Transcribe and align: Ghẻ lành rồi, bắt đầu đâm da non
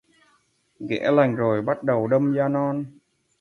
Ghẻ 0.79 1.11
lành 1.11 1.35
rồi, 1.35 1.61
bắt 1.61 1.83
đầu 1.83 2.07
đâm 2.07 2.33
da 2.37 2.47
non 2.47 2.85